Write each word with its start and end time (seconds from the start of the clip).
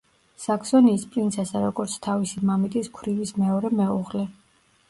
საქსონიის 0.45 1.03
პრინცესა 1.15 1.61
როგორც 1.65 1.99
თავისი 2.07 2.43
მამიდის 2.51 2.93
ქვრივის 2.97 3.35
მეორე 3.43 3.73
მეუღლე. 3.83 4.27